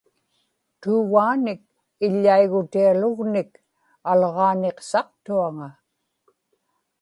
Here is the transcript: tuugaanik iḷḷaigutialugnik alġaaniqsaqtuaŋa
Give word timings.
tuugaanik 0.81 1.61
iḷḷaigutialugnik 2.05 3.51
alġaaniqsaqtuaŋa 4.11 5.69